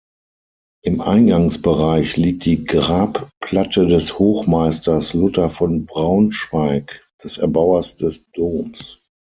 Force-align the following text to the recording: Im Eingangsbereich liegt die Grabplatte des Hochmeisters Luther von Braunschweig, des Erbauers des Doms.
Im 0.83 0.99
Eingangsbereich 0.99 2.17
liegt 2.17 2.45
die 2.45 2.63
Grabplatte 2.65 3.85
des 3.85 4.17
Hochmeisters 4.17 5.13
Luther 5.13 5.51
von 5.51 5.85
Braunschweig, 5.85 7.07
des 7.23 7.37
Erbauers 7.37 7.97
des 7.97 8.25
Doms. 8.33 8.99